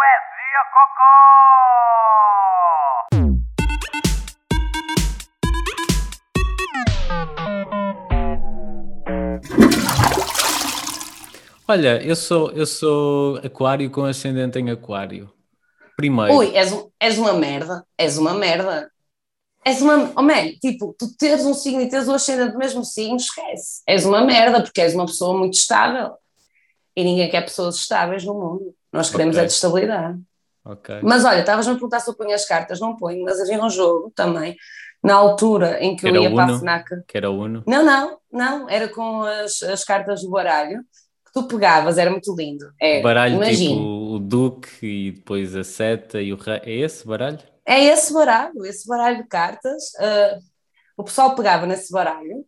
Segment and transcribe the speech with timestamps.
[0.00, 1.12] Poesia Cocó!
[11.68, 15.30] Olha, eu sou, eu sou aquário com ascendente em aquário.
[15.98, 16.34] Primeiro.
[16.34, 18.90] Ui, és, és uma merda, és uma merda.
[19.62, 20.14] És uma.
[20.16, 23.82] Oh, man, tipo, tu teres um signo e teres o ascendente do mesmo signo, esquece.
[23.86, 26.14] És uma merda, porque és uma pessoa muito estável.
[26.96, 28.74] E ninguém quer pessoas estáveis no mundo.
[28.92, 29.44] Nós queremos Ok.
[29.44, 30.18] a estabilidade.
[30.64, 31.00] Ok.
[31.02, 33.70] Mas olha, estavas-me a perguntar se eu ponho as cartas, não ponho, mas havia um
[33.70, 34.56] jogo também,
[35.02, 36.58] na altura em que eu Era ia para a Uno?
[36.58, 36.88] FNAC.
[37.08, 37.62] Que era Uno.
[37.66, 40.82] Não, não, não, era com as, as cartas do baralho
[41.24, 42.70] que tu pegavas, era muito lindo.
[42.80, 43.74] É, Baralho imagina.
[43.76, 43.80] tipo
[44.14, 46.60] o Duque e depois a seta e o rei.
[46.64, 47.38] É esse baralho?
[47.64, 49.94] É esse baralho, esse baralho de cartas.
[50.00, 50.38] ah,
[50.96, 52.44] o pessoal pegava nesse baralho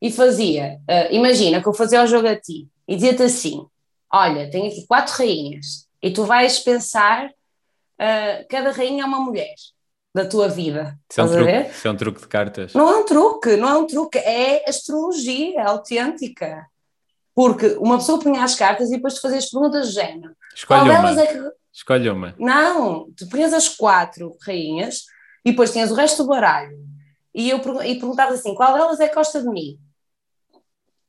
[0.00, 0.80] e fazia.
[0.88, 3.66] ah, imagina que eu fazia o jogo a ti e dizia-te assim:
[4.12, 7.30] Olha, tenho aqui quatro rainhas e tu vais pensar.
[7.98, 9.54] ah, cada rainha é uma mulher
[10.14, 10.98] da tua vida.
[11.10, 12.74] Isso é um truque, isso é um truque de cartas.
[12.74, 16.66] Não é um truque, não é um truque, é astrologia autêntica.
[17.34, 20.36] Porque uma pessoa punha as cartas e depois tu fazias perguntas do género.
[20.66, 21.22] Qual Escolhe delas uma.
[21.22, 22.34] é que Escolhe uma.
[22.38, 25.06] não, tu punhas as quatro rainhas
[25.42, 26.78] e depois tinhas o resto do baralho.
[27.34, 29.78] E eu e perguntava assim: qual delas é que gosta de mim?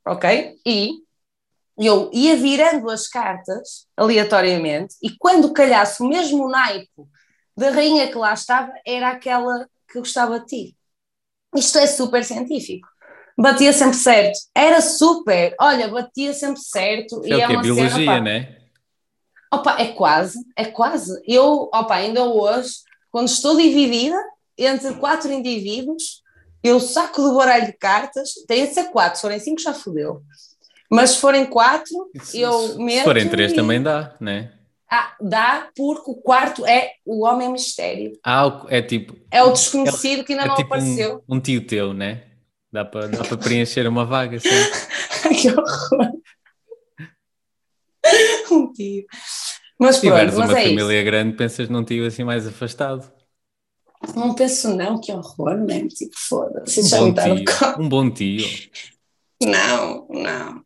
[0.06, 0.58] Ok?
[0.64, 1.03] E
[1.78, 6.88] eu ia virando as cartas aleatoriamente e quando calhasse o mesmo naipe
[7.56, 10.76] da rainha que lá estava, era aquela que gostava de ti.
[11.54, 12.88] Isto é super científico.
[13.36, 14.38] Batia sempre certo.
[14.54, 15.54] Era super.
[15.60, 17.22] Olha, batia sempre certo.
[17.24, 17.52] É o quê?
[17.54, 18.56] uma Biologia, cena, pá, né?
[19.52, 21.20] Opa, é quase, é quase.
[21.26, 22.72] Eu, opa, ainda hoje,
[23.10, 24.16] quando estou dividida
[24.58, 26.22] entre quatro indivíduos,
[26.62, 30.22] eu saco do baralho de cartas, tem de ser quatro, se forem cinco já fodeu.
[30.94, 34.52] Mas se forem quatro, Se, eu se meto forem três e- também dá, né?
[34.90, 38.12] Ah, dá, porque o quarto é o homem mistério.
[38.24, 39.16] Ah, é tipo.
[39.30, 41.24] É o desconhecido que ainda é não tipo apareceu.
[41.28, 42.22] um, um tio teu, né?
[42.70, 44.48] Dá para dá preencher uma vaga, assim.
[45.40, 46.12] que horror.
[48.52, 49.04] um tio.
[49.78, 53.00] Mas Se tiveres uma é família grande, pensas num tio assim mais afastado.
[54.04, 54.18] isso.
[54.18, 55.88] Não penso não, que horror, mesmo.
[55.88, 56.78] Tipo, foda-se.
[56.80, 57.44] Um isso bom tio.
[57.58, 58.46] co- Um bom tio.
[59.42, 60.64] Não, não.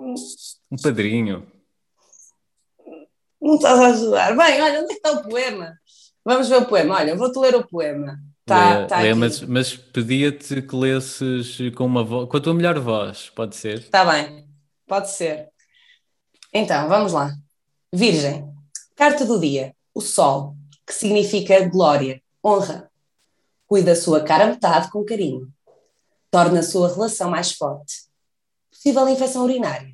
[0.00, 1.46] Um padrinho.
[3.40, 4.36] Não estás a ajudar.
[4.36, 5.78] Bem, olha, onde é que está o poema?
[6.24, 6.96] Vamos ver o poema.
[6.96, 8.18] Olha, vou-te ler o poema.
[8.44, 9.18] Tá, Lê- tá lê, aqui.
[9.18, 12.26] mas, mas pedia-te que lesses com, uma vo...
[12.26, 13.78] com a tua melhor voz, pode ser?
[13.78, 14.48] Está bem,
[14.86, 15.48] pode ser.
[16.52, 17.34] Então, vamos lá.
[17.92, 18.48] Virgem,
[18.94, 20.54] carta do dia, o sol,
[20.86, 22.88] que significa glória, honra.
[23.66, 25.48] Cuida a sua cara metade com carinho.
[26.30, 28.05] Torna a sua relação mais forte.
[28.86, 29.92] Possível infecção urinária.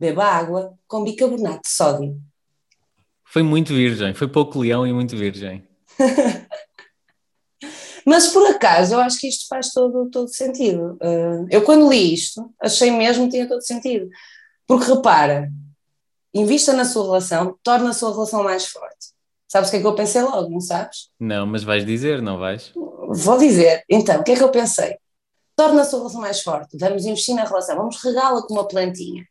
[0.00, 2.18] Beba água com bicarbonato de sódio.
[3.22, 5.68] Foi muito virgem, foi pouco leão e muito virgem.
[8.06, 10.94] Mas por acaso eu acho que isto faz todo, todo sentido.
[10.94, 14.08] Uh, eu quando li isto, achei mesmo que tinha todo sentido.
[14.66, 15.52] Porque repara,
[16.32, 19.08] invista na sua relação, torna a sua relação mais forte.
[19.46, 21.10] Sabes o que é que eu pensei logo, não sabes?
[21.20, 22.72] Não, mas vais dizer, não vais?
[22.74, 23.84] Vou dizer.
[23.90, 24.96] Então, o que é que eu pensei?
[25.56, 29.24] Torna a sua relação mais forte, vamos investir na relação, vamos regá-la com uma plantinha.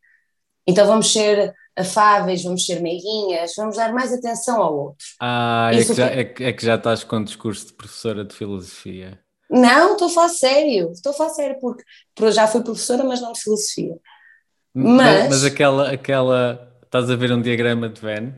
[0.68, 5.06] Então vamos ser afáveis, vamos ser meiguinhas, vamos dar mais atenção ao outro.
[5.22, 8.26] Ah, é que, já, que- é, que- é que já estás com discurso de professora
[8.26, 9.20] de filosofia.
[9.50, 11.84] Não, estou a falar sério, estou a falar sério, porque
[12.16, 13.96] porque eu já fui professora, mas não de filosofia.
[14.74, 16.72] Mas- mas aquela, aquela.
[16.84, 18.32] Estás a ver um diagrama de Venn?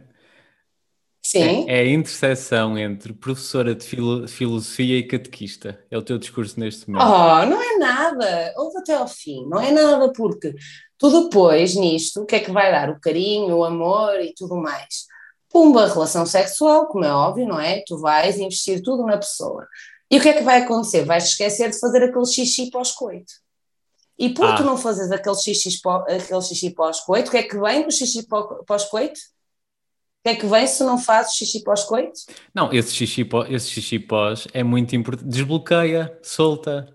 [1.29, 1.65] Sim.
[1.67, 5.77] É, é a interseção entre professora de filo- filosofia e catequista.
[5.91, 7.05] É o teu discurso neste momento.
[7.05, 8.53] Oh, não é nada.
[8.57, 9.45] Ouve até ao fim.
[9.47, 10.53] Não é nada porque
[10.97, 12.89] tu depois, nisto, o que é que vai dar?
[12.89, 15.05] O carinho, o amor e tudo mais.
[15.49, 17.83] Pumba, relação sexual, como é óbvio, não é?
[17.85, 19.67] Tu vais investir tudo na pessoa.
[20.09, 21.03] E o que é que vai acontecer?
[21.03, 23.33] Vais esquecer de fazer aquele xixi pós-coito.
[24.17, 24.55] E por Ah.
[24.55, 25.69] tu não fazeres aquele xixi,
[26.07, 29.19] aquele xixi pós-coito, o que é que vem do xixi pó- pós-coito?
[30.19, 32.19] O que é que vem se não fazes xixi pós-coito?
[32.53, 35.30] Não, esse xixi, pó- esse xixi pós é muito importante.
[35.30, 36.94] Desbloqueia, solta.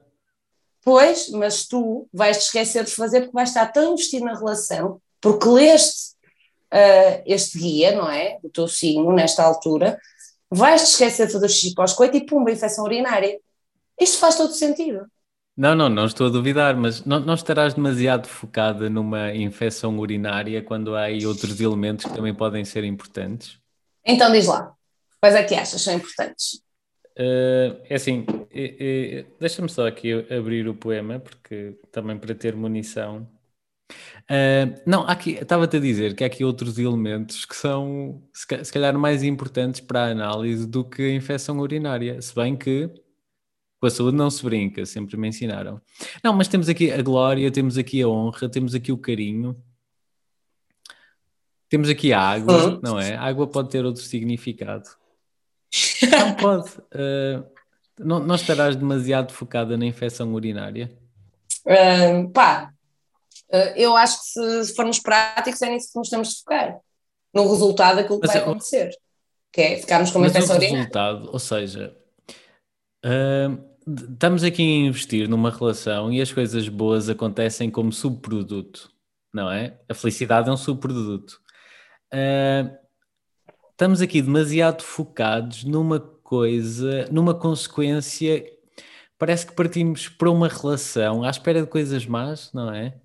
[0.84, 5.00] Pois, mas tu vais te esquecer de fazer porque vais estar tão investido na relação,
[5.20, 6.12] porque leste
[6.70, 8.38] ah, este guia, não é?
[8.42, 9.98] O teu signo, nesta altura,
[10.50, 13.38] vais te esquecer de fazer xixi pós-coito e pumba, infecção urinária.
[13.98, 15.06] Isto faz todo sentido.
[15.56, 20.62] Não, não, não estou a duvidar, mas não, não estarás demasiado focada numa infecção urinária
[20.62, 23.58] quando há aí outros elementos que também podem ser importantes?
[24.04, 24.72] Então diz lá,
[25.20, 26.62] quais é que achas são importantes?
[27.16, 32.56] Eh, é assim, eh, eh, deixa-me só aqui abrir o poema, porque também para ter
[32.56, 33.28] munição.
[34.22, 38.96] Uh, não, aqui estava-te a dizer que há aqui outros elementos que são se calhar
[38.98, 42.88] mais importantes para a análise do que a infecção urinária, se bem que
[43.82, 45.80] com a saúde não se brinca, sempre me ensinaram.
[46.22, 49.60] Não, mas temos aqui a glória, temos aqui a honra, temos aqui o carinho,
[51.68, 52.80] temos aqui a água, uhum.
[52.80, 53.16] não é?
[53.16, 54.88] A água pode ter outro significado.
[56.12, 56.70] Não pode.
[56.94, 57.44] Uh,
[57.98, 60.88] não, não estarás demasiado focada na infecção urinária?
[61.66, 62.72] Uh, pá,
[63.52, 66.78] uh, eu acho que se, se, formos práticos é nisso que nos temos de focar.
[67.34, 68.90] No resultado daquilo que mas, vai acontecer.
[69.52, 70.78] Que é ficarmos com uma infecção urinária.
[70.78, 71.96] resultado, ou seja,
[73.04, 78.90] uh, estamos aqui a investir numa relação e as coisas boas acontecem como subproduto,
[79.32, 79.78] não é?
[79.88, 81.40] A felicidade é um subproduto.
[82.12, 82.70] Uh,
[83.70, 88.44] estamos aqui demasiado focados numa coisa, numa consequência.
[89.18, 92.98] Parece que partimos para uma relação à espera de coisas más, não é?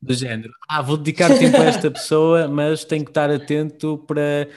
[0.00, 4.48] Do género, ah, vou dedicar tempo a esta pessoa, mas tenho que estar atento para,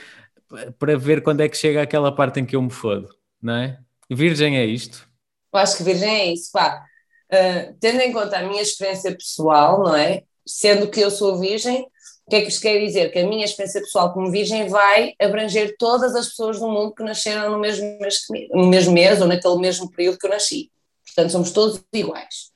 [0.77, 3.09] para ver quando é que chega aquela parte em que eu me fodo,
[3.41, 3.79] não é?
[4.11, 5.08] Virgem é isto?
[5.53, 6.83] Eu acho que virgem é isso, pá.
[7.31, 10.23] Uh, tendo em conta a minha experiência pessoal, não é?
[10.45, 11.87] Sendo que eu sou virgem,
[12.25, 13.11] o que é que isto quer dizer?
[13.11, 17.03] Que a minha experiência pessoal como virgem vai abranger todas as pessoas do mundo que
[17.03, 18.19] nasceram no mesmo mês,
[18.51, 20.71] no mesmo mês ou naquele mesmo período que eu nasci.
[21.07, 22.51] Portanto, somos todos iguais.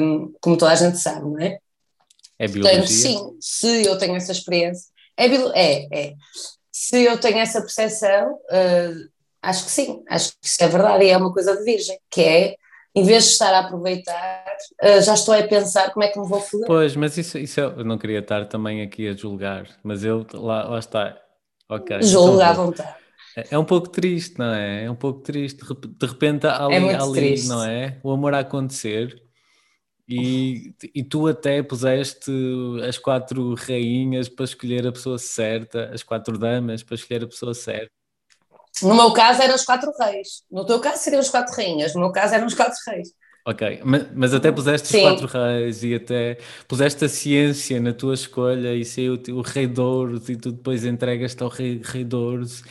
[0.00, 1.58] Um, como toda a gente sabe, não é?
[2.38, 2.78] É biologia?
[2.78, 6.14] Portanto, sim, se eu tenho essa experiência, é, é, é.
[6.72, 9.10] Se eu tenho essa percepção, uh,
[9.42, 12.22] acho que sim, acho que isso é verdade e é uma coisa de virgem, que
[12.22, 12.54] é
[12.94, 14.44] em vez de estar a aproveitar,
[14.82, 16.66] uh, já estou a pensar como é que me vou foder.
[16.66, 20.68] Pois, mas isso, isso eu não queria estar também aqui a julgar, mas eu lá,
[20.68, 21.16] lá está.
[21.68, 21.98] Ok.
[22.02, 22.94] Então, à vontade.
[23.36, 24.84] É, é um pouco triste, não é?
[24.84, 25.62] É um pouco triste.
[25.64, 27.48] De repente ali, é ali triste.
[27.48, 28.00] não é?
[28.02, 29.22] O amor a acontecer
[30.08, 32.32] e, e tu até puseste
[32.86, 37.54] as quatro rainhas para escolher a pessoa certa, as quatro damas para escolher a pessoa
[37.54, 37.99] certa.
[38.82, 40.42] No meu caso eram os quatro reis.
[40.50, 41.94] No teu caso seriam os quatro rainhas.
[41.94, 43.12] No meu caso eram os quatro reis.
[43.46, 44.98] Ok, mas, mas até puseste Sim.
[44.98, 46.38] os quatro reis e até
[46.68, 51.42] puseste a ciência na tua escolha e saiu o rei Douros e tu depois entregas-te
[51.42, 52.62] ao rei, rei Douros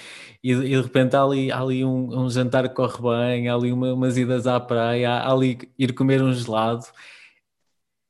[0.44, 3.56] e, e, de repente há ali, há ali um, um, jantar que corre bem, há
[3.56, 6.86] ali uma, umas idas à praia, há ali ir comer um gelado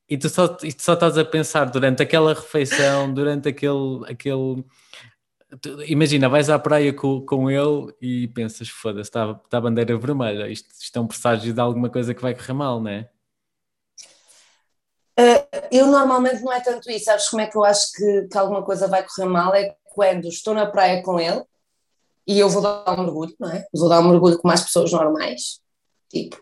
[0.10, 4.66] e tu só, e tu só estás a pensar durante aquela refeição, durante aquele, aquele
[5.88, 10.48] imagina, vais à praia com, com ele e pensas, foda-se, está, está a bandeira vermelha,
[10.48, 13.10] isto, isto é um presságio de alguma coisa que vai correr mal, não é?
[15.20, 18.38] Uh, eu normalmente não é tanto isso, sabes como é que eu acho que, que
[18.38, 19.54] alguma coisa vai correr mal?
[19.54, 21.44] É quando estou na praia com ele
[22.26, 23.66] e eu vou dar um mergulho, não é?
[23.74, 25.60] Vou dar um mergulho com mais pessoas normais,
[26.10, 26.42] tipo,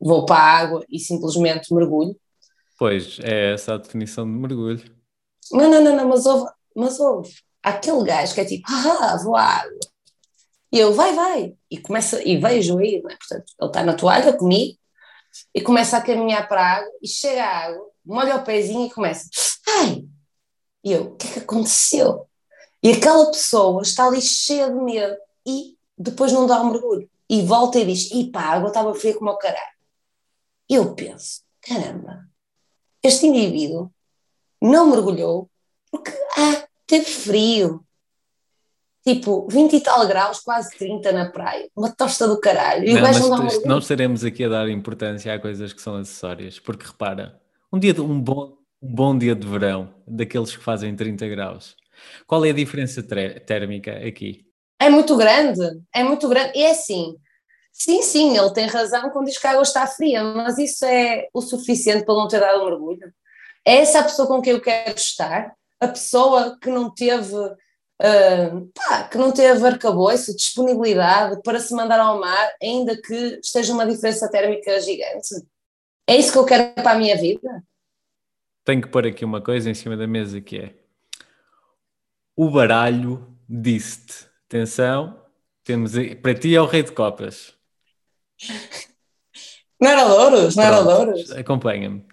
[0.00, 2.14] vou para a água e simplesmente mergulho.
[2.76, 4.84] Pois, é essa a definição de mergulho.
[5.50, 9.36] Não, não, não, não mas ouve, mas ouve aquele gajo que é tipo, ah, vou
[9.36, 9.78] à água.
[10.72, 11.56] E eu, vai, vai.
[11.70, 13.00] E, começa, e vejo aí, é?
[13.00, 14.78] portanto, ele está na toalha comigo
[15.54, 18.90] e começa a caminhar para a água e chega à água, molha o pezinho e
[18.90, 19.28] começa,
[19.66, 20.04] ai!
[20.84, 22.28] E eu, o que é que aconteceu?
[22.82, 25.16] E aquela pessoa está ali cheia de medo
[25.46, 27.10] e depois não dá um mergulho.
[27.28, 29.78] E volta e diz, e pá, a água estava fria como o caralho.
[30.68, 32.26] Eu penso, caramba,
[33.02, 33.92] este indivíduo
[34.60, 35.50] não mergulhou
[35.90, 37.84] porque há teve frio.
[39.06, 41.68] Tipo, 20 e tal graus, quase 30 na praia.
[41.76, 42.84] Uma tosta do caralho.
[42.84, 46.58] E não, mas não, não estaremos aqui a dar importância a coisas que são acessórias.
[46.58, 47.40] Porque repara,
[47.72, 51.76] um, dia de, um, bom, um bom dia de verão, daqueles que fazem 30 graus,
[52.26, 54.44] qual é a diferença térmica aqui?
[54.80, 55.62] É muito grande,
[55.94, 56.52] é muito grande.
[56.58, 57.16] E é assim,
[57.72, 61.28] sim, sim, ele tem razão quando diz que a água está fria, mas isso é
[61.32, 63.12] o suficiente para não ter dado um mergulho.
[63.66, 65.52] É essa a pessoa com quem eu quero estar?
[65.80, 72.00] A pessoa que não teve, uh, pá, que não teve arcabouço, disponibilidade para se mandar
[72.00, 75.34] ao mar, ainda que esteja uma diferença térmica gigante.
[76.06, 77.62] É isso que eu quero para a minha vida?
[78.64, 80.74] Tenho que pôr aqui uma coisa em cima da mesa que é
[82.36, 84.28] o baralho disse-te.
[84.46, 85.20] Atenção,
[85.64, 85.92] temos
[86.22, 87.52] para ti é o rei de copas.
[89.80, 91.30] Não era Louros, não era Louros.
[91.30, 92.04] Acompanha-me.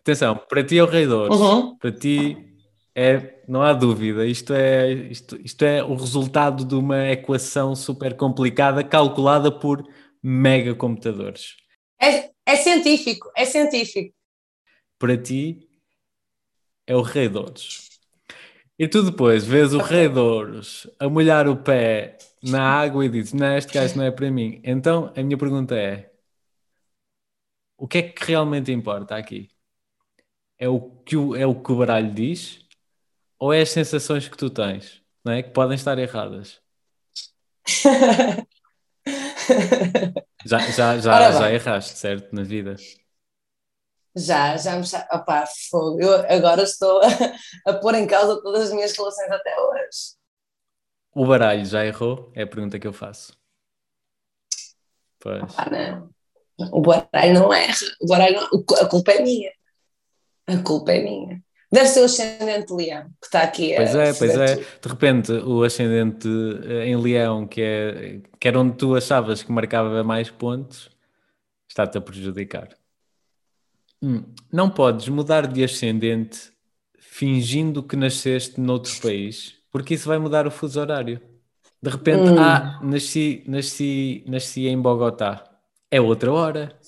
[0.00, 1.40] Atenção, para ti é o rei de ouros.
[1.40, 1.76] Uhum.
[1.76, 2.53] Para ti
[2.96, 8.16] é, não há dúvida, isto é, isto, isto é o resultado de uma equação super
[8.16, 9.84] complicada calculada por
[10.22, 11.56] mega computadores.
[12.00, 14.14] É, é científico, é científico.
[14.98, 15.68] Para ti
[16.86, 17.88] é o rei de ouros.
[18.78, 23.08] E tu depois vês o rei de ouros a molhar o pé na água e
[23.08, 24.60] dizes, não, este gajo não é para mim.
[24.62, 26.10] Então a minha pergunta é,
[27.76, 29.48] o que é que realmente importa aqui?
[30.58, 32.63] é o que o, é o, que o baralho diz
[33.38, 35.42] ou é as sensações que tu tens, não é?
[35.42, 36.60] Que podem estar erradas.
[40.44, 42.34] já, já, já, já erraste, certo?
[42.34, 42.76] Na vida.
[44.16, 44.84] Já, já me.
[45.12, 46.00] Opá, fogo.
[46.00, 47.06] Eu agora estou a,
[47.70, 50.14] a pôr em causa todas as minhas relações até hoje.
[51.14, 52.32] O baralho já errou?
[52.34, 53.36] É a pergunta que eu faço.
[55.20, 55.42] Pois.
[55.70, 56.10] Não.
[56.72, 57.74] O baralho não erra.
[58.00, 58.64] O baralho não...
[58.80, 59.52] A culpa é minha.
[60.46, 61.42] A culpa é minha.
[61.74, 63.74] Deve ser o ascendente leão que está aqui.
[63.74, 64.54] Pois é, pois é.
[64.54, 66.28] De repente, o ascendente
[66.68, 70.88] eh, em leão, que, é, que era onde tu achavas que marcava mais pontos,
[71.68, 72.68] está-te a prejudicar.
[74.00, 76.52] Hum, não podes mudar de ascendente
[76.96, 81.20] fingindo que nasceste noutro país, porque isso vai mudar o fuso horário.
[81.82, 82.38] De repente, hum.
[82.38, 85.42] ah, nasci, nasci, nasci em Bogotá.
[85.90, 86.78] É outra hora.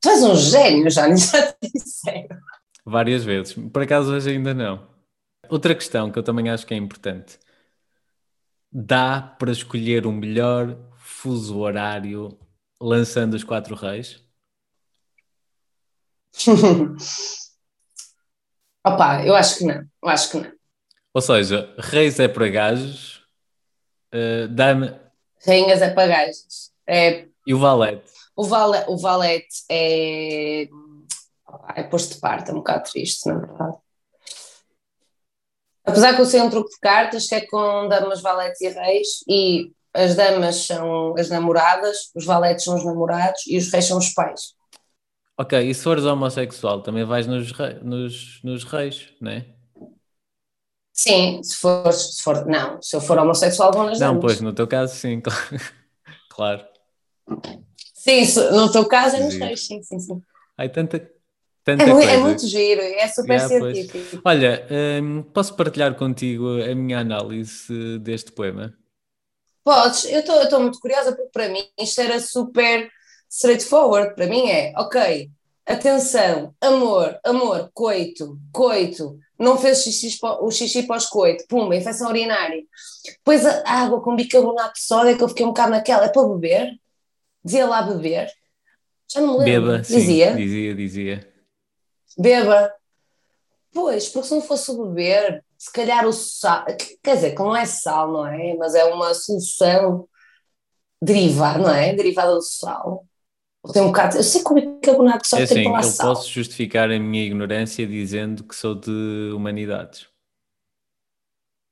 [0.00, 2.38] Tu és um gênio, já já te disseram.
[2.84, 3.54] Várias vezes.
[3.54, 4.86] Por acaso hoje ainda não.
[5.48, 7.38] Outra questão que eu também acho que é importante.
[8.70, 12.38] Dá para escolher o melhor fuso horário
[12.80, 14.22] lançando os quatro reis?
[18.84, 20.52] Opa, eu acho que não, eu acho que não.
[21.14, 23.18] Ou seja, reis é para gajos,
[24.12, 25.00] uh, dama...
[25.46, 26.72] Rainhas é para gajos.
[26.86, 27.28] É...
[27.46, 28.10] E o valete?
[28.34, 30.68] O, vale, o valete é...
[31.74, 33.76] É posto de parte, é um bocado triste, na verdade.
[35.84, 39.08] Apesar que eu sei um truque de cartas que é com damas, valetes e reis,
[39.28, 43.98] e as damas são as namoradas, os valetes são os namorados e os reis são
[43.98, 44.54] os pais.
[45.38, 49.46] Ok, e se fores homossexual, também vais nos, rei, nos, nos reis, não é?
[50.92, 54.52] Sim, se for, se for, não, se eu for homossexual vou nas Não, pois, no
[54.52, 55.20] teu caso sim,
[56.30, 56.64] claro.
[57.94, 60.22] Sim, no teu caso é nos reis, sim, sim, sim.
[60.56, 61.10] Ai, tanta,
[61.64, 62.10] tanta é, coisa.
[62.10, 64.20] é muito giro, é super yeah, científico.
[64.22, 64.36] Pois.
[64.36, 64.66] Olha,
[65.02, 68.74] um, posso partilhar contigo a minha análise deste poema?
[69.64, 72.90] Podes, eu estou muito curiosa porque para mim isto era super
[73.30, 74.14] straightforward.
[74.14, 75.30] Para mim é, ok,
[75.64, 82.62] atenção, amor, amor, coito, coito, não fez xixi, o xixi pós-coito, pumba, infecção urinária.
[83.04, 86.28] Depois a água com bicarbonato de sódio, que eu fiquei um bocado naquela, é para
[86.28, 86.72] beber?
[87.44, 88.28] Dizia lá beber?
[89.12, 89.72] Já não me lembro.
[89.72, 90.32] Beba, dizia?
[90.32, 91.31] Sim, dizia, dizia.
[92.18, 92.72] Beba.
[93.72, 96.64] Pois, porque se não fosse o beber, se calhar o sal,
[97.02, 98.54] quer dizer, que não é sal, não é?
[98.54, 100.06] Mas é uma solução
[101.00, 101.94] derivada, não é?
[101.94, 103.06] Derivada do sal
[103.70, 104.16] tem um bocado.
[104.16, 106.14] Eu sei como é que bicarbonato só é assim, Eu sal.
[106.14, 110.08] posso justificar a minha ignorância dizendo que sou de humanidades.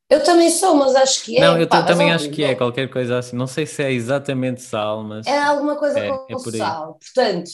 [0.08, 1.40] Eu também sou, mas acho que é.
[1.40, 3.36] Não, eu pá, também acho que é qualquer coisa assim.
[3.36, 5.26] Não sei se é exatamente sal, mas.
[5.26, 6.98] É alguma coisa é, com é sal.
[6.98, 7.50] Portanto,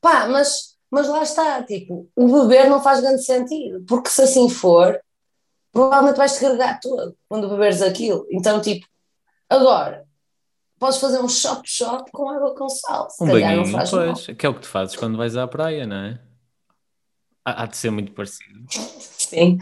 [0.00, 1.62] pá, mas, mas lá está.
[1.62, 3.84] Tipo, o beber não faz grande sentido.
[3.86, 5.00] Porque se assim for,
[5.72, 8.26] provavelmente vais te carregar todo quando beberes aquilo.
[8.30, 8.86] Então, tipo,
[9.48, 10.06] agora,
[10.78, 13.08] podes fazer um shop-shop com água com sal.
[13.10, 14.36] Se um calhar não faz pois, mal.
[14.36, 16.20] que é o que tu fazes quando vais à praia, não é?
[17.44, 18.64] Há, há de ser muito parecido.
[18.70, 19.58] Sim.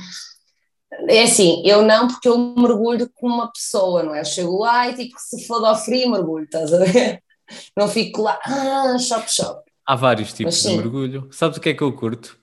[1.08, 4.20] É assim, eu não, porque eu mergulho com uma pessoa, não é?
[4.20, 7.23] Eu chego lá e tipo, se for ao frio, mergulho, estás a ver?
[7.76, 9.67] Não fico lá, ah, shop, shop.
[9.88, 11.28] Há vários tipos de mergulho.
[11.33, 12.38] Sabes o que é que eu curto?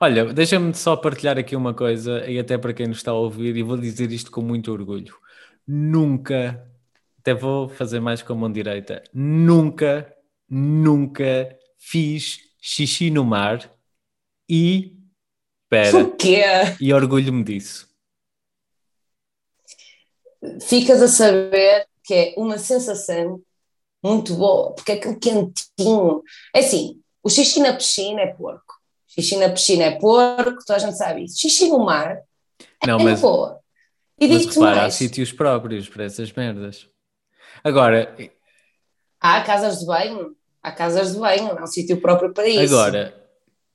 [0.00, 3.56] Olha, deixa-me só partilhar aqui uma coisa, e até para quem nos está a ouvir,
[3.56, 5.14] e vou dizer isto com muito orgulho.
[5.64, 6.60] Nunca
[7.20, 9.04] até vou fazer mais com a mão direita.
[9.14, 10.12] Nunca,
[10.50, 13.72] nunca fiz xixi no mar
[14.48, 14.96] e.
[15.62, 15.98] Espera.
[15.98, 16.42] O quê?
[16.80, 17.86] E orgulho-me disso.
[20.60, 23.40] Ficas a saber que é uma sensação
[24.02, 26.22] muito boa, porque aquele quentinho.
[26.54, 28.74] É assim, o xixi na piscina é porco.
[29.06, 31.40] Xixi na piscina é porco, toda a gente sabe isso.
[31.40, 32.16] Xixi no mar
[32.82, 33.58] é Não, mas, boa.
[34.20, 34.94] E mas repara, mais.
[34.94, 36.88] há sítios próprios para essas merdas.
[37.62, 38.14] Agora.
[39.20, 42.72] Há casas de banho, há casas de banho, não há um sítio próprio para isso.
[42.72, 43.14] Agora,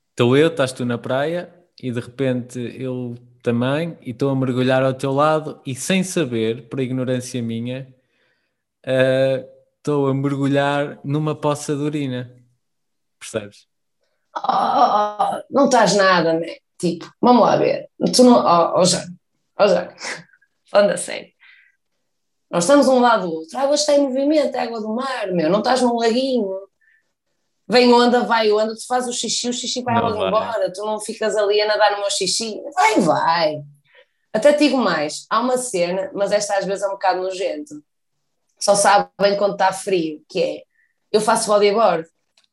[0.10, 4.84] estou eu, estás tu na praia e de repente eu também e estou a mergulhar
[4.84, 7.94] ao teu lado e sem saber, por ignorância minha,
[8.88, 9.54] uh,
[9.84, 12.34] estou a mergulhar numa poça de urina.
[13.20, 13.68] Percebes?
[14.36, 16.56] Oh, não estás nada, né?
[16.80, 17.90] Tipo, vamos lá ver.
[18.16, 18.38] Tu não.
[18.38, 19.06] Oh, oh Jean,
[19.60, 19.94] oh Jean,
[20.72, 21.32] falando a sério.
[22.50, 23.58] Nós estamos um lado do outro.
[23.58, 25.50] A água está em movimento, é água do mar, meu.
[25.50, 26.50] Não estás num laguinho.
[27.68, 30.72] Vem onda, vai onda, tu fazes o xixi, o xixi vai logo embora.
[30.72, 32.62] Tu não ficas ali a nadar no meu xixi.
[32.74, 33.62] Vai, vai.
[34.32, 35.26] Até digo mais.
[35.30, 37.84] Há uma cena, mas esta às vezes é um bocado nojento.
[38.64, 40.64] Só sabem quando está frio, que é...
[41.12, 42.08] Eu faço bodyboard.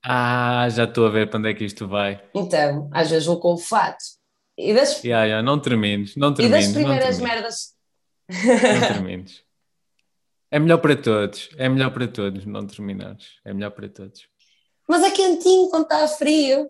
[0.05, 2.21] Ah, já estou a ver para onde é que isto vai.
[2.35, 4.03] Então, às vezes vou com o fato
[4.59, 6.67] E das, yeah, yeah, não termines, não e termines.
[6.67, 7.75] das primeiras não merdas.
[8.29, 9.45] não termines.
[10.51, 13.39] É melhor para todos, é melhor para todos não terminares.
[13.45, 14.29] É melhor para todos.
[14.89, 16.69] Mas é quentinho quando está frio.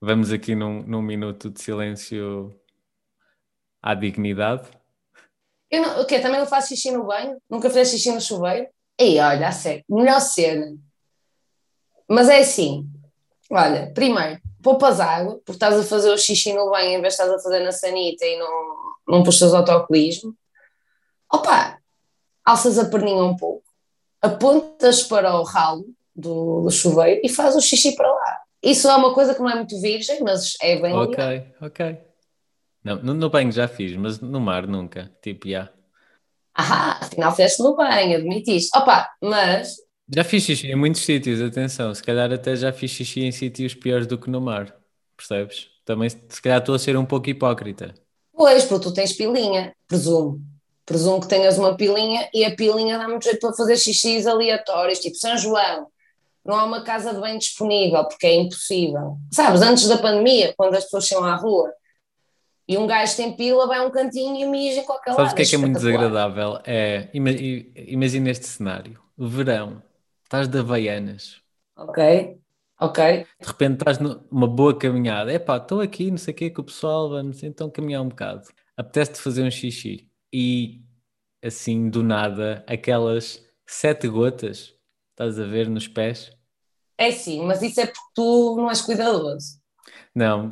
[0.00, 2.58] Vamos aqui num, num minuto de silêncio
[3.82, 4.66] à dignidade.
[5.72, 6.20] Eu não, o quê?
[6.20, 7.38] Também não faço xixi no banho?
[7.48, 8.66] Nunca fiz xixi no chuveiro?
[9.00, 10.76] E olha, a sério, melhor cena.
[12.06, 12.86] Mas é assim,
[13.50, 17.22] olha, primeiro, poupas água, porque estás a fazer o xixi no banho em vez de
[17.22, 18.76] estás a fazer na sanita e não,
[19.08, 20.34] não puxas autocolismo.
[21.32, 21.78] Opa,
[22.44, 23.64] alças a perninha um pouco,
[24.20, 28.40] apontas para o ralo do, do chuveiro e faz o xixi para lá.
[28.62, 31.46] Isso é uma coisa que não é muito virgem, mas é bem Ok, legal.
[31.62, 31.98] ok.
[32.84, 35.10] Não, no, no banho já fiz, mas no mar nunca.
[35.22, 35.70] Tipo, já.
[36.54, 38.76] Ah, afinal fizeste no banho, admitiste.
[38.76, 39.76] Opa, mas
[40.12, 41.94] Já fiz xixi em muitos sítios, atenção.
[41.94, 44.74] Se calhar até já fiz xixi em sítios piores do que no mar.
[45.16, 45.68] Percebes?
[45.84, 47.94] Também, se calhar, estou a ser um pouco hipócrita.
[48.34, 50.40] Pois, porque tu tens pilinha, presumo.
[50.84, 54.98] Presumo que tenhas uma pilinha e a pilinha dá muito jeito para fazer xixis aleatórios,
[54.98, 55.86] tipo São João.
[56.44, 59.16] Não há uma casa de banho disponível, porque é impossível.
[59.32, 61.72] Sabes, antes da pandemia, quando as pessoas chegam à rua
[62.68, 65.32] e um gajo tem pila, vai a um cantinho e mija em qualquer Sabes lado.
[65.32, 66.58] o que é que é muito desagradável?
[66.64, 69.00] É, imagina este cenário.
[69.16, 69.82] Verão,
[70.24, 71.40] estás de Havaianas.
[71.76, 72.38] Ok,
[72.80, 73.26] ok.
[73.40, 75.32] De repente estás numa boa caminhada.
[75.32, 78.48] Epá, estou aqui, não sei o quê, com o pessoal, vamos então caminhar um bocado.
[78.76, 80.08] Apetece-te fazer um xixi.
[80.32, 80.82] E
[81.42, 84.74] assim, do nada, aquelas sete gotas,
[85.10, 86.32] estás a ver nos pés?
[86.96, 89.60] É sim, mas isso é porque tu não és cuidadoso.
[90.14, 90.50] Não,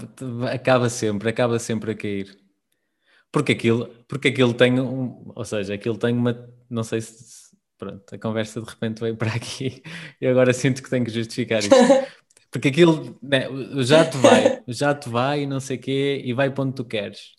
[0.52, 2.38] acaba sempre, acaba sempre a cair.
[3.30, 8.14] Porque aquilo, porque aquilo tem um, ou seja, aquilo tem uma, não sei se, pronto,
[8.14, 9.82] a conversa de repente veio para aqui
[10.20, 11.74] e agora sinto que tenho que justificar isto.
[12.50, 16.32] Porque aquilo, né, o jato vai, o jato vai e não sei o quê e
[16.32, 17.36] vai para onde tu queres.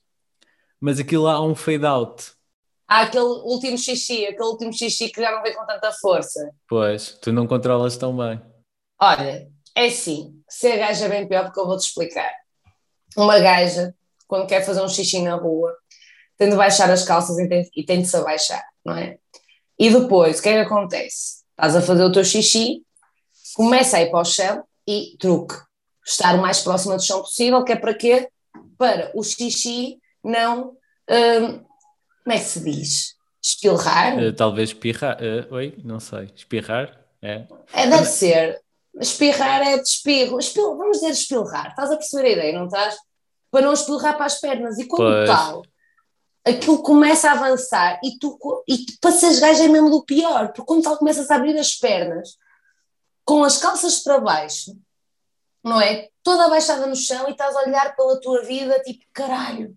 [0.79, 2.31] Mas aquilo há um fade out.
[2.87, 6.49] Há aquele último xixi, aquele último xixi que já não vem com tanta força.
[6.65, 8.41] Pois, tu não controlas tão bem.
[8.99, 12.31] Olha, é assim, ser gaja é bem pior porque eu vou-te explicar.
[13.17, 13.93] Uma gaja,
[14.27, 15.75] quando quer fazer um xixi na rua,
[16.37, 19.17] tem de baixar as calças e tem, e tem de se abaixar, não é?
[19.79, 21.41] E depois, o que é que acontece?
[21.51, 22.83] Estás a fazer o teu xixi,
[23.55, 25.55] começa a ir para o chão e truque.
[26.05, 28.29] Estar o mais próximo do chão possível, que é para quê?
[28.77, 30.77] Para o xixi não.
[31.09, 31.63] hum,
[32.23, 33.15] como é que se diz?
[33.41, 34.19] Espilrar?
[34.19, 35.17] Eh, talvez espirrar.
[35.19, 36.29] eh, oi, não sei.
[36.35, 36.99] Espirrar?
[37.21, 37.45] É.
[37.73, 38.61] É, deve ser.
[38.99, 40.39] Espirrar é de espirro.
[40.39, 41.69] Espil- vamos dizer espilrar.
[41.69, 42.95] Estás a perceber a ideia, não estás?
[43.49, 44.77] Para não espilrar para as pernas.
[44.77, 45.29] E como Pois.
[45.29, 45.61] tal,
[46.45, 50.63] aquilo começa a avançar e tu, e tu seres gajo é mesmo do pior, porque
[50.63, 52.35] como tal começas a abrir as pernas
[53.23, 54.75] com as calças para baixo,
[55.63, 56.09] não é?
[56.23, 59.75] Toda abaixada no chão e estás a olhar pela tua vida tipo, caralho,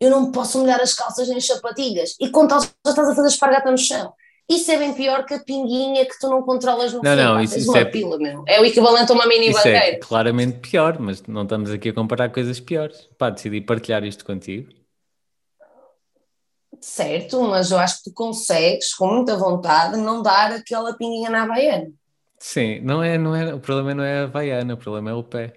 [0.00, 2.16] eu não posso molhar as calças nem as sapatilhas.
[2.20, 4.12] E quando já estás a fazer espargata no chão.
[4.50, 7.16] Isso é bem pior que a pinguinha que tu não controlas no Não, fim.
[7.22, 8.42] não, isso- isso uma é- pila, meu.
[8.48, 9.98] É o equivalente a uma mini Isso é bandeira.
[10.00, 13.08] claramente pior, mas não estamos aqui a comparar coisas piores.
[13.16, 14.68] Pá, decidi partilhar isto contigo.
[16.80, 21.42] Certo, mas eu acho que tu consegues, com muita vontade, não dar aquela pinguinha na
[21.42, 21.92] Havaiana.
[22.38, 25.22] Sim, não é, não é, o problema não é a Havaiana, o problema é o
[25.22, 25.52] pé.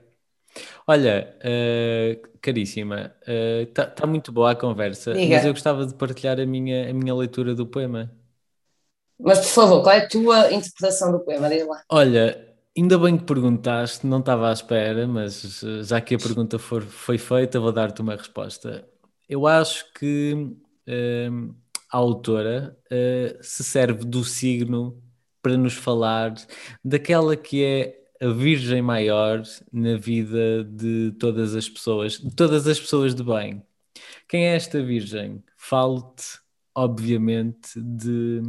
[0.85, 5.35] Olha, eh, caríssima, está muito boa a conversa, Diga.
[5.35, 8.11] mas eu gostava de partilhar a minha, a minha leitura do poema.
[9.23, 11.49] Mas, por favor, qual é a tua interpretação do poema?
[11.49, 11.81] Diz lá.
[11.89, 16.59] Olha, ainda bem que perguntaste, não estava à espera, mas eh, já que a pergunta
[16.59, 18.85] for, foi feita, vou dar-te uma resposta.
[19.29, 20.53] Eu acho que
[20.85, 21.29] eh,
[21.89, 25.01] a autora eh, se serve do signo
[25.41, 26.33] para nos falar
[26.83, 32.79] daquela que é a Virgem Maior na vida de todas as pessoas, de todas as
[32.79, 33.63] pessoas de bem.
[34.27, 35.43] Quem é esta Virgem?
[35.55, 36.39] Falo-te,
[36.75, 38.41] obviamente, de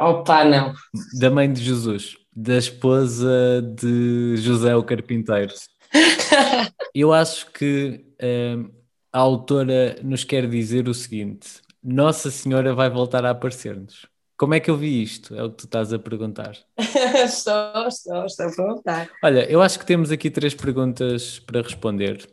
[0.00, 0.72] Opa, não.
[1.18, 5.52] da mãe de Jesus, da esposa de José o Carpinteiro.
[6.94, 8.70] Eu acho que hum,
[9.12, 14.06] a autora nos quer dizer o seguinte: Nossa Senhora vai voltar a aparecer-nos.
[14.38, 15.34] Como é que eu vi isto?
[15.34, 16.56] É o que tu estás a perguntar.
[16.78, 19.10] estou, estou, estou a perguntar.
[19.22, 22.26] Olha, eu acho que temos aqui três perguntas para responder.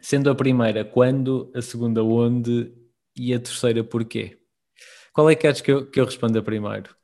[0.00, 2.72] Sendo a primeira, quando, a segunda, onde
[3.14, 4.37] e a terceira, porquê?
[5.18, 6.94] Qual é que queres que eu, que eu responda primeiro?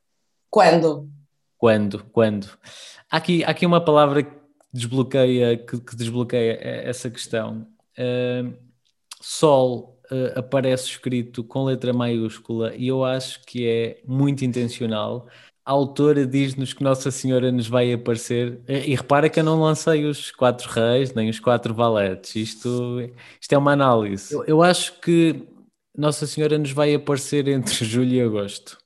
[0.48, 1.10] Quando?
[1.58, 2.04] Quando?
[2.12, 2.48] Quando?
[3.10, 4.30] Há aqui, há aqui uma palavra que
[4.72, 7.66] desbloqueia, que, que desbloqueia eh, essa questão.
[7.98, 8.54] Uh,
[9.20, 15.26] sol uh, aparece escrito com letra maiúscula e eu acho que é muito intencional
[15.66, 18.60] a autora diz-nos que Nossa Senhora nos vai aparecer.
[18.68, 22.36] E repara que eu não lancei os quatro reis, nem os quatro valetes.
[22.36, 24.34] Isto, isto é uma análise.
[24.34, 25.48] Eu, eu acho que
[25.96, 28.78] Nossa Senhora nos vai aparecer entre julho e agosto.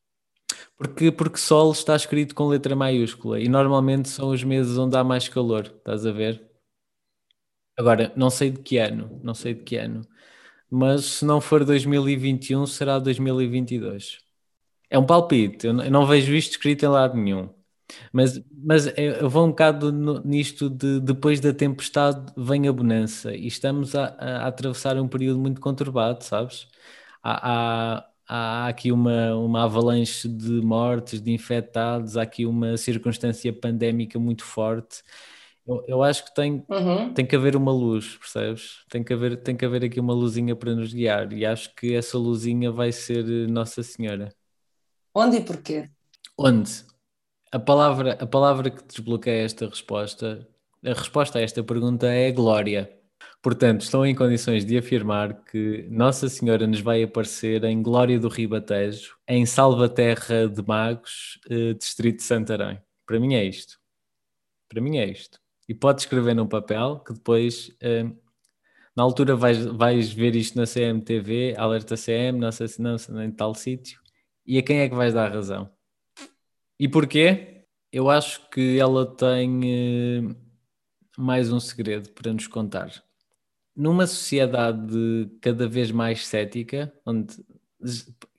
[0.77, 5.05] Porque, porque Sol está escrito com letra maiúscula e normalmente são os meses onde há
[5.05, 6.43] mais calor, estás a ver?
[7.77, 10.03] Agora, não sei de que ano, não sei de que ano,
[10.71, 14.19] mas se não for 2021, será 2022.
[14.91, 17.51] É um palpite, eu não vejo isto escrito em lado nenhum.
[18.13, 19.93] Mas, mas eu vou um bocado
[20.25, 25.41] nisto de depois da tempestade vem a bonança e estamos a, a atravessar um período
[25.41, 26.69] muito conturbado, sabes?
[27.31, 33.53] Há, há, há aqui uma, uma avalanche de mortes, de infectados, há aqui uma circunstância
[33.53, 35.03] pandémica muito forte.
[35.67, 37.13] Eu, eu acho que tem, uhum.
[37.13, 38.83] tem que haver uma luz, percebes?
[38.89, 41.95] Tem que, haver, tem que haver aqui uma luzinha para nos guiar e acho que
[41.95, 44.35] essa luzinha vai ser Nossa Senhora.
[45.15, 45.91] Onde e porquê?
[46.39, 46.71] Onde?
[47.53, 50.49] A palavra, a palavra que desbloqueia esta resposta,
[50.83, 52.98] a resposta a esta pergunta é glória.
[53.41, 58.29] Portanto, estão em condições de afirmar que Nossa Senhora nos vai aparecer em Glória do
[58.29, 62.81] Ribatejo, em Salvaterra de Magos, eh, Distrito de Santarém.
[63.07, 63.79] Para mim é isto.
[64.69, 65.41] Para mim é isto.
[65.69, 68.05] E pode escrever num papel que depois, eh,
[68.97, 74.01] na altura, vais, vais ver isto na CMTV, alerta CM, Nossa Senhora em tal sítio.
[74.45, 75.71] E a quem é que vais dar razão?
[76.79, 77.67] E porquê?
[77.93, 80.37] Eu acho que ela tem eh,
[81.17, 83.08] mais um segredo para nos contar
[83.79, 87.37] numa sociedade cada vez mais cética, onde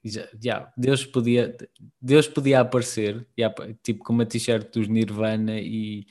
[0.04, 1.56] já, já, Deus podia
[2.02, 3.50] Deus podia aparecer já,
[3.82, 6.06] tipo com uma t-shirt dos Nirvana e,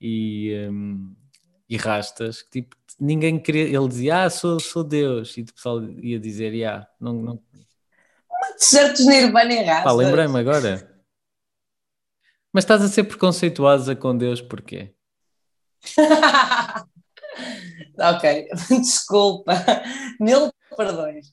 [0.00, 1.14] e, um,
[1.68, 6.18] e rastas tipo, ninguém queria, ele dizia ah sou, sou Deus e o pessoal ia
[6.18, 7.42] dizer yeah, não, não...
[8.30, 9.96] uma t-shirt dos Nirvana e rastas.
[9.96, 10.88] lembrei-me agora.
[12.50, 14.94] Mas estás a ser preconceituosa com Deus porquê?
[18.02, 18.48] ok,
[18.80, 19.54] desculpa,
[20.20, 21.30] mil perdões.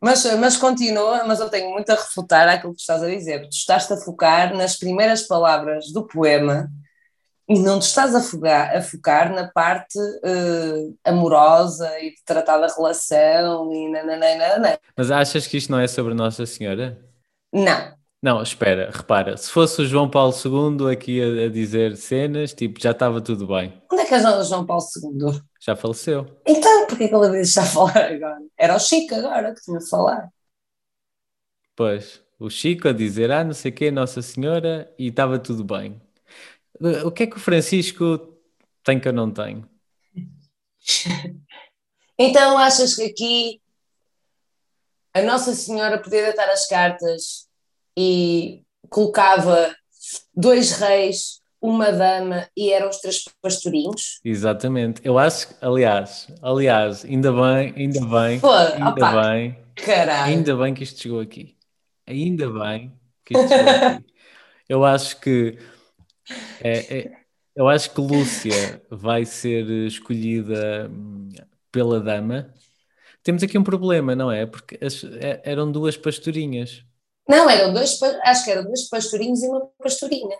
[0.00, 3.48] Mas, mas continua, mas eu tenho muito a refutar aquilo que estás a dizer.
[3.48, 6.70] Tu estás a focar nas primeiras palavras do poema
[7.48, 12.58] e não te estás a focar, a focar na parte uh, amorosa e de tratar
[12.58, 14.78] da relação e nananana.
[14.96, 16.98] Mas achas que isto não é sobre Nossa Senhora?
[17.52, 17.94] Não,
[18.26, 22.82] não, espera, repara, se fosse o João Paulo II aqui a, a dizer cenas, tipo,
[22.82, 23.80] já estava tudo bem.
[23.88, 25.40] Onde é que é o João Paulo II?
[25.60, 26.26] Já faleceu.
[26.44, 28.42] Então, porquê que ele veio já falar agora?
[28.58, 30.28] Era o Chico agora que tinha de falar.
[31.76, 35.62] Pois, o Chico a dizer, ah, não sei o quê, Nossa Senhora, e estava tudo
[35.62, 36.02] bem.
[37.04, 38.40] O que é que o Francisco
[38.82, 39.70] tem que eu não tenho?
[42.18, 43.62] então, achas que aqui
[45.14, 47.45] a Nossa Senhora podia deitar as cartas
[47.96, 49.74] e colocava
[50.34, 54.20] dois reis, uma dama e eram os três pastorinhos.
[54.24, 55.00] Exatamente.
[55.04, 60.32] Eu acho, aliás, aliás, ainda bem, ainda bem, Pô, ainda opa, bem, caralho.
[60.32, 61.56] ainda bem que isto chegou aqui.
[62.06, 62.92] Ainda bem
[63.24, 64.06] que isto chegou aqui.
[64.68, 65.58] Eu acho que
[66.60, 67.12] é, é,
[67.54, 71.28] eu acho que Lúcia vai ser escolhida hum,
[71.70, 72.52] pela dama.
[73.22, 74.44] Temos aqui um problema, não é?
[74.46, 76.84] Porque as, é, eram duas pastorinhas.
[77.28, 80.36] Não, eram dois, acho que eram dois pastorinhos e uma pastorinha.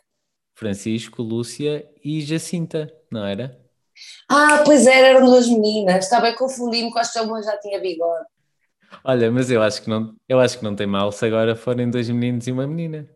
[0.55, 3.61] Francisco, Lúcia e Jacinta, não era?
[4.29, 6.05] Ah, pois era, eram duas meninas.
[6.05, 8.25] Estava a confundir-me com as que uma já tinha bigode.
[9.05, 11.91] Olha, mas eu acho que não, eu acho que não tem mal se agora forem
[11.91, 13.09] dois meninos e uma menina.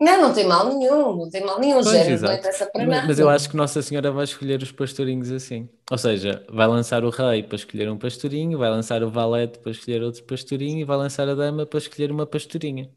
[0.00, 3.06] Não, não tem mal nenhum, não tem mal nenhum, pois, género, não interessa para nada.
[3.06, 5.68] Mas eu acho que Nossa Senhora vai escolher os pastorinhos assim.
[5.90, 9.70] Ou seja, vai lançar o rei para escolher um pastorinho, vai lançar o valete para
[9.70, 12.90] escolher outro pastorinho e vai lançar a dama para escolher uma pastorinha.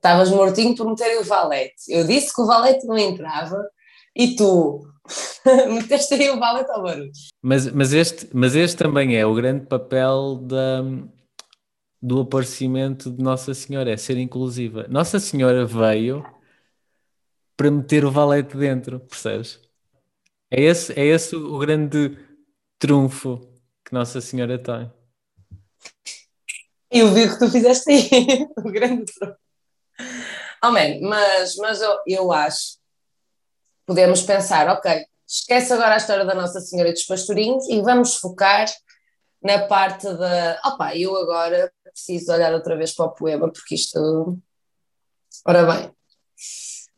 [0.00, 1.82] Estavas mortinho por meter o valete.
[1.86, 3.62] Eu disse que o valete não entrava
[4.16, 4.80] e tu
[5.68, 7.12] meteste aí o valete ao barulho.
[7.42, 10.82] Mas, mas, este, mas este também é o grande papel da,
[12.00, 14.86] do aparecimento de Nossa Senhora, é ser inclusiva.
[14.88, 16.24] Nossa Senhora veio
[17.54, 19.60] para meter o valete dentro, percebes?
[20.50, 22.16] É esse, é esse o grande
[22.78, 23.38] trunfo
[23.84, 24.90] que Nossa Senhora tem.
[26.90, 29.49] Eu vi o que tu fizeste aí, o grande trunfo.
[30.62, 32.80] Oh man, mas, mas eu, eu acho
[33.90, 38.66] podemos pensar, ok, esquece agora a história da Nossa Senhora dos Pastorinhos e vamos focar
[39.42, 40.60] na parte da.
[40.64, 44.38] Opa, eu agora preciso olhar outra vez para o poema, porque isto.
[45.44, 45.90] Ora bem,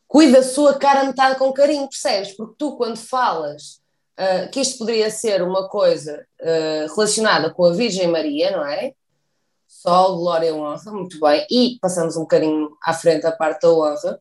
[0.07, 2.35] cuida a sua cara metade com carinho, percebes?
[2.35, 3.81] Porque tu, quando falas
[4.19, 8.93] uh, que isto poderia ser uma coisa uh, relacionada com a Virgem Maria, não é?
[9.83, 11.45] Sol, glória e honra, muito bem.
[11.51, 14.17] E passamos um bocadinho à frente a parte da honra.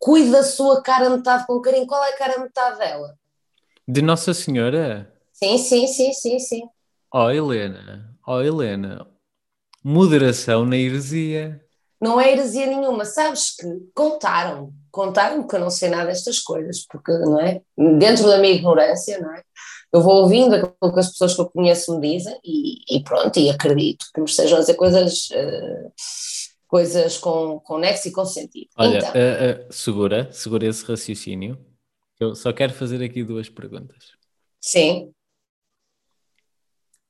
[0.00, 1.86] cuide da sua cara metade com carinho.
[1.86, 3.16] Qual é a cara metade dela?
[3.86, 5.14] De Nossa Senhora?
[5.32, 6.62] Sim, sim, sim, sim, sim.
[7.14, 9.06] Oh, Helena, oh, Helena,
[9.84, 11.64] moderação na heresia.
[12.00, 13.04] Não é heresia nenhuma.
[13.04, 17.62] Sabes que contaram, contaram que eu não sei nada destas coisas, porque, não é?
[17.78, 19.44] Dentro da minha ignorância, não é?
[19.92, 23.38] Eu vou ouvindo aquilo que as pessoas que eu conheço me dizem e, e pronto,
[23.38, 25.92] e acredito que me estejam a dizer coisas, uh,
[26.68, 28.68] coisas com, com nexo e com sentido.
[28.76, 31.58] Olha, então, uh, uh, segura, segura esse raciocínio.
[32.20, 34.12] Eu só quero fazer aqui duas perguntas.
[34.60, 35.12] Sim.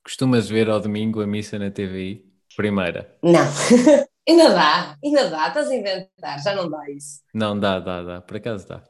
[0.03, 2.25] Costumas ver ao domingo a missa na TVI?
[2.57, 3.15] Primeira.
[3.23, 3.41] Não.
[4.27, 7.21] ainda dá, ainda dá, estás a inventar, já não dá isso.
[7.35, 8.83] Não, dá, dá, dá, por acaso dá.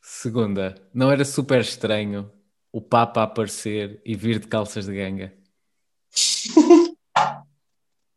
[0.00, 2.30] Segunda, não era super estranho
[2.72, 5.32] o Papa aparecer e vir de calças de ganga?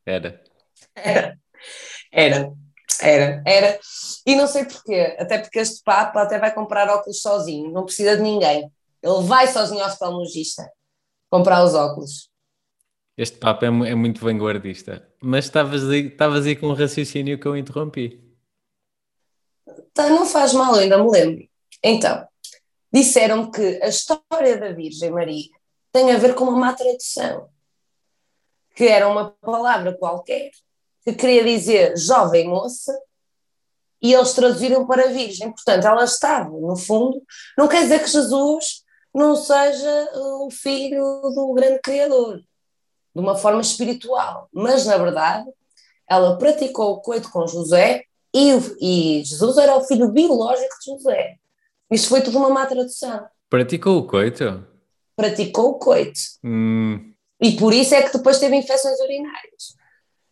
[0.06, 0.44] Era.
[0.96, 1.39] Era.
[2.12, 2.54] Era.
[3.02, 3.44] Era.
[3.46, 3.80] Era.
[4.26, 8.18] E não sei porquê, até porque este Papa até vai comprar óculos sozinho, não precisa
[8.18, 8.72] de ninguém.
[9.02, 10.70] Ele vai sozinho ao oftalmologista
[11.30, 12.30] comprar os óculos.
[13.18, 15.08] Este Papa é, é muito vanguardista.
[15.22, 18.22] Mas estavas aí, estavas aí com um raciocínio que eu interrompi.
[19.94, 21.48] Tá, não faz mal, ainda me lembro.
[21.84, 22.28] Então,
[22.93, 25.49] disseram que a história da Virgem Maria
[25.91, 27.49] tem a ver com uma má tradução,
[28.75, 30.51] que era uma palavra qualquer
[31.03, 32.97] que queria dizer jovem moça
[34.01, 35.51] e eles traduziram para Virgem.
[35.51, 37.21] Portanto, ela estava, no fundo,
[37.58, 43.62] não quer dizer que Jesus não seja o filho do grande Criador, de uma forma
[43.62, 45.49] espiritual, mas na verdade
[46.10, 48.03] ela praticou o coito com José
[48.34, 48.51] e,
[48.82, 51.38] e Jesus era o filho biológico de José.
[51.93, 53.27] Isso foi tudo uma má tradução.
[53.47, 54.65] Praticou o coito?
[55.15, 56.19] Praticou o coito.
[56.43, 57.13] Hum.
[57.39, 59.75] E por isso é que depois teve infecções urinárias.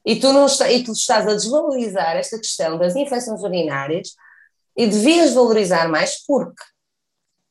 [0.04, 4.16] E tu, não está, e tu estás a desvalorizar esta questão das infecções urinárias
[4.76, 6.64] e devias valorizar mais porque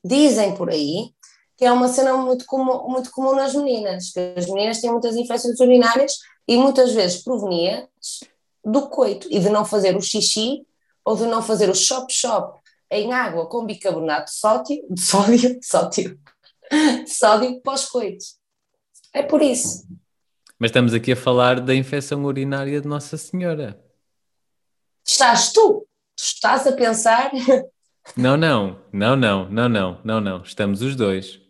[0.04, 1.12] dizem por aí
[1.56, 5.14] que é uma cena muito comum, muito comum nas meninas, que as meninas têm muitas
[5.14, 6.16] infecções urinárias
[6.48, 8.24] e muitas vezes provenientes
[8.64, 10.66] do coito e de não fazer o xixi
[11.04, 12.59] ou de não fazer o chop-chop
[12.90, 16.20] em água com bicarbonato de sódio, de sódio, sódio,
[17.06, 18.24] sódio pós-coito.
[19.12, 19.86] É por isso.
[20.58, 23.82] Mas estamos aqui a falar da infecção urinária de Nossa Senhora.
[25.06, 25.86] Estás tu?
[26.16, 27.30] Tu estás a pensar?
[28.16, 30.42] Não, não, não, não, não, não, não, não.
[30.42, 31.40] Estamos os dois.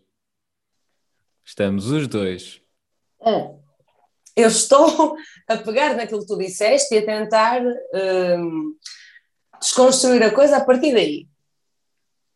[1.45, 2.61] Estamos os dois.
[3.23, 3.55] É.
[4.37, 5.17] Eu estou
[5.49, 8.77] a pegar naquilo que tu disseste e a tentar hum,
[9.61, 11.30] desconstruir a coisa a partir daí.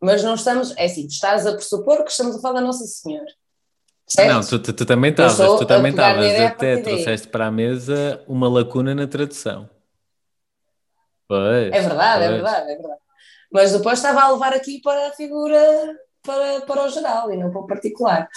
[0.05, 3.33] Mas não estamos, é assim, estás a pressupor que estamos a falar da Nossa Senhora.
[4.07, 4.35] Certo?
[4.35, 8.47] Não, tu, tu, tu também estavas, tu também estavas, até trouxeste para a mesa uma
[8.47, 9.69] lacuna na tradução.
[11.27, 12.39] Pois, é verdade, é pois.
[12.39, 13.01] é verdade, é verdade.
[13.51, 17.51] Mas depois estava a levar aqui para a figura, para, para o geral e não
[17.51, 18.29] para o particular.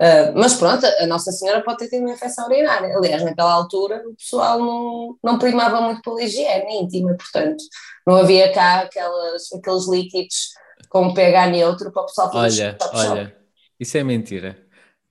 [0.00, 2.96] Uh, mas pronto, a Nossa Senhora pode ter tido uma infecção urinária.
[2.96, 7.62] Aliás, naquela altura o pessoal não, não primava muito pela higiene íntima, portanto,
[8.06, 10.56] não havia cá aquelas, aqueles líquidos
[10.88, 13.36] com pH neutro para o pessoal fazer Olha, olha,
[13.78, 14.66] isso é mentira.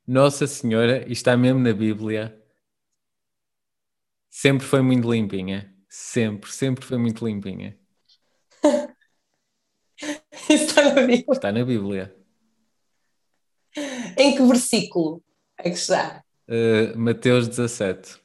[0.08, 2.40] Nossa Senhora, e está mesmo na Bíblia,
[4.30, 5.74] sempre foi muito limpinha.
[5.90, 7.78] Sempre, sempre foi muito limpinha.
[10.50, 11.26] está na Bíblia.
[11.32, 12.16] Está na Bíblia.
[14.18, 15.24] Em que versículo
[15.58, 16.24] é que está?
[16.48, 18.22] Uh, Mateus 17.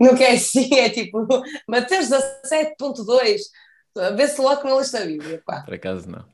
[0.00, 1.26] Não quer assim, é tipo
[1.68, 3.40] Mateus 17.2.
[4.16, 5.42] Vê-se logo na lista da Bíblia.
[5.44, 5.62] Pá.
[5.62, 6.24] Por acaso não.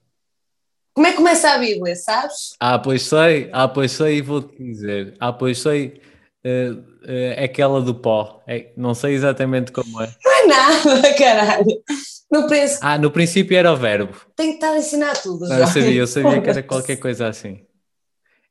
[0.95, 2.57] Como é que começa a Bíblia, sabes?
[2.59, 5.15] Ah, pois sei, ah, pois sei e vou-te dizer.
[5.21, 6.01] Ah, pois sei,
[6.45, 8.43] uh, uh, é aquela do pó.
[8.49, 10.13] É, não sei exatamente como é.
[10.25, 11.83] Não é nada, caralho.
[12.31, 12.89] No princípio...
[12.89, 14.17] Ah, no princípio era o verbo.
[14.35, 15.49] Tenho que estar a ensinar tudo.
[15.49, 17.65] Não, eu sabia, eu sabia que era qualquer coisa assim.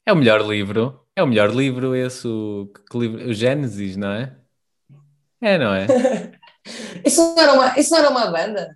[0.05, 1.01] É o melhor livro.
[1.17, 4.33] É o melhor livro esse, o, o Gênesis, não é?
[5.41, 5.85] É, não é?
[7.05, 8.75] isso, não era uma, isso não era uma banda?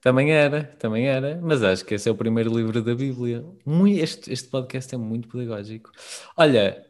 [0.00, 1.38] também era, também era.
[1.42, 3.44] Mas acho que esse é o primeiro livro da Bíblia.
[3.64, 5.90] Muito, este, este podcast é muito pedagógico.
[6.36, 6.84] Olha,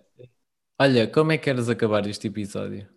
[0.79, 2.89] olha, como é que queres acabar este episódio?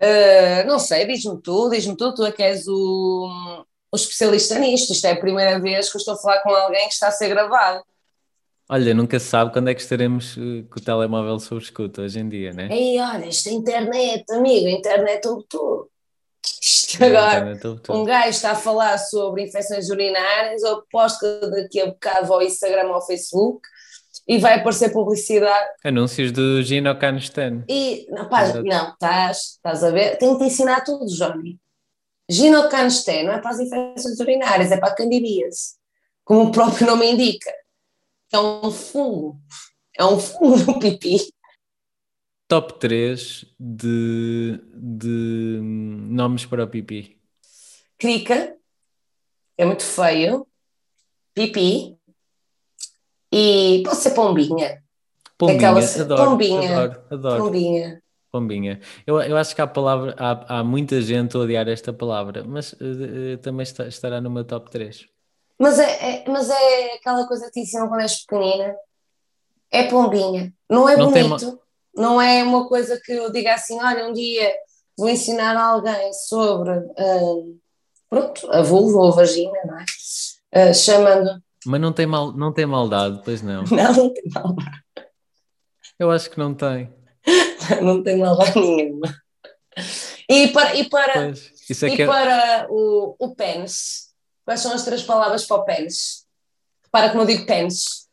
[0.00, 4.92] Uh, não sei, diz-me tu, diz-me tu, tu é que és o, o especialista nisto.
[4.92, 7.12] Isto é a primeira vez que eu estou a falar com alguém que está a
[7.12, 7.84] ser gravado.
[8.72, 12.20] Olha, nunca se sabe quando é que estaremos eh, com o telemóvel sob escuta hoje
[12.20, 12.68] em dia, né?
[12.70, 15.89] Ei, olha, isto é internet, amigo, internet o tudo.
[16.92, 17.58] Isto agora,
[17.90, 22.42] um gajo está a falar sobre infecções urinárias, eu aposto que daqui a bocado ao
[22.42, 23.60] Instagram ou ao Facebook
[24.26, 25.68] e vai aparecer publicidade.
[25.84, 27.64] Anúncios do Gino Canistan.
[27.68, 30.18] E, não, pá, não, estás, estás a ver?
[30.18, 31.58] Tenho que te ensinar tudo, Johnny.
[32.30, 35.74] Ginecocanesté não é para as infecções urinárias, é para a candidíase,
[36.24, 37.52] como o próprio nome indica.
[38.32, 39.40] É um fungo.
[39.98, 41.16] É um fungo no pipi.
[42.50, 47.16] Top 3 de, de nomes para o pipi.
[47.96, 48.56] Crica,
[49.56, 50.44] é muito feio.
[51.32, 51.96] Pipi.
[53.32, 54.82] E pode ser pombinha.
[55.38, 56.76] Pombinha, adoro, pombinha.
[56.82, 57.44] adoro, adoro.
[57.44, 58.02] Pombinha.
[58.32, 58.80] Pombinha.
[59.06, 62.74] Eu, eu acho que há palavra, há, há muita gente a odiar esta palavra, mas
[62.80, 65.06] eh, também está- estará no meu top 3.
[65.56, 68.74] Mas é, é- mas é aquela coisa que te ensinam quando és pequenina.
[69.70, 70.52] É pombinha.
[70.68, 71.60] Não é Não tem bonito.
[71.94, 74.52] Não é uma coisa que eu diga assim, olha, um dia
[74.96, 77.58] vou ensinar alguém sobre hum,
[78.08, 79.84] pronto, a vulva ou a vagina, não é?
[80.52, 81.42] Ah, chamando.
[81.66, 83.64] Mas não tem, mal, não tem maldade, pois não.
[83.70, 84.56] Não, não tem mal,
[85.98, 86.92] Eu acho que não tem.
[87.82, 89.14] não tem mal nenhuma.
[90.28, 94.08] E para, e para, Pois, é e é- para o, o pênis,
[94.44, 96.26] quais são as três palavras para o pênis?
[96.84, 98.08] Repara que não digo pênis.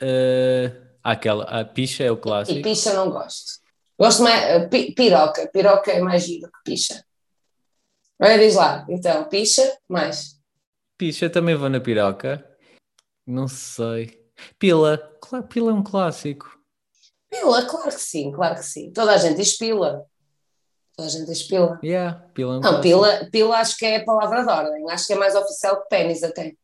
[0.00, 2.62] há aquela, a picha é o E clássico.
[2.62, 3.60] picha não gosto.
[3.98, 4.42] Gosto mais.
[4.44, 5.48] eh, pi- piroca.
[5.52, 7.04] Piroca é mais giro que picha.
[8.20, 8.84] Olha, diz lá.
[8.88, 10.38] Então, picha, mais.
[10.98, 12.44] Picha também vou na piroca.
[13.26, 14.20] Não sei.
[14.58, 16.58] Pila, claro, pila é um clássico.
[17.30, 18.92] Pila, claro que sim, claro que sim.
[18.92, 20.04] Toda a gente diz pila.
[20.96, 21.80] Toda a gente diz pila.
[21.82, 22.82] Yeah, pila é um Não, clássico.
[22.82, 24.90] pila, pila acho que é a palavra de ordem.
[24.90, 26.54] Acho que é mais oficial que pênis até.